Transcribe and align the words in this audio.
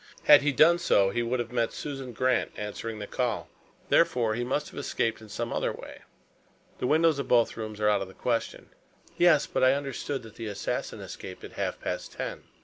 Had 0.23 0.41
he 0.41 0.51
done 0.51 0.79
so, 0.79 1.11
he 1.11 1.21
would 1.21 1.39
have 1.39 1.51
met 1.51 1.71
Susan 1.71 2.11
Grant 2.11 2.51
answering 2.55 2.97
the 2.97 3.05
call. 3.05 3.47
Therefore, 3.89 4.33
he 4.33 4.43
must 4.43 4.71
have 4.71 4.79
escaped 4.79 5.21
in 5.21 5.29
some 5.29 5.53
other 5.53 5.71
way. 5.71 6.01
The 6.79 6.87
windows 6.87 7.19
of 7.19 7.27
both 7.27 7.55
rooms 7.55 7.79
are 7.79 7.87
out 7.87 8.01
of 8.01 8.07
the 8.07 8.15
question." 8.15 8.69
"Yes. 9.15 9.45
But 9.45 9.63
I 9.63 9.73
understood 9.75 10.23
that 10.23 10.37
the 10.37 10.47
assassin 10.47 11.01
escaped 11.01 11.43
at 11.43 11.51
half 11.51 11.79
past 11.79 12.13
ten." 12.13 12.45